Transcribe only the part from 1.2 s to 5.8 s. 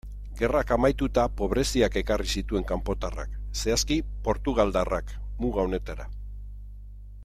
pobreziak ekarri zituen kanpotarrak, zehazki portugaldarrak, muga